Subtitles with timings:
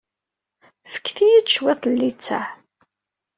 [0.91, 2.45] Fket-iyi-d cwiṭ n littseɛ.